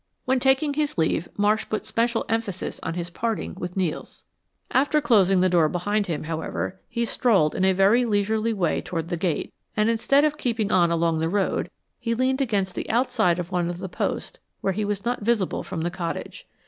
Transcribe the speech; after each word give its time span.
When 0.25 0.39
taking 0.39 0.73
his 0.73 0.97
leave, 0.97 1.29
Marsh 1.37 1.69
put 1.69 1.85
special 1.85 2.25
emphasis 2.27 2.79
on 2.81 2.95
his 2.95 3.11
parting 3.11 3.53
with 3.53 3.77
Nels. 3.77 4.25
After 4.71 4.99
closing 4.99 5.41
the 5.41 5.47
door 5.47 5.69
behind 5.69 6.07
him, 6.07 6.23
however, 6.23 6.81
he 6.89 7.05
strolled 7.05 7.53
in 7.53 7.63
a 7.63 7.71
very 7.73 8.03
leisurely 8.05 8.51
way 8.51 8.81
toward 8.81 9.09
the 9.09 9.15
gate, 9.17 9.53
and 9.77 9.91
instead 9.91 10.25
of 10.25 10.39
keeping 10.39 10.71
on 10.71 10.89
along 10.89 11.19
the 11.19 11.29
road 11.29 11.69
he 11.99 12.15
leaned 12.15 12.41
against 12.41 12.73
the 12.73 12.89
outside 12.89 13.37
of 13.37 13.51
one 13.51 13.69
of 13.69 13.77
the 13.77 13.87
posts 13.89 14.39
where 14.61 14.73
he 14.73 14.85
was 14.85 15.05
not 15.05 15.21
visible 15.21 15.61
from 15.61 15.81
the 15.81 15.91
cottage. 15.91 16.47